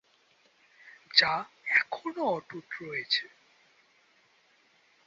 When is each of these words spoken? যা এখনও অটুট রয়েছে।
যা 1.15 1.33
এখনও 1.79 2.23
অটুট 2.27 2.67
রয়েছে। 2.81 3.25